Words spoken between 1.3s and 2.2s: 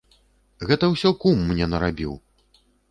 мне нарабіў!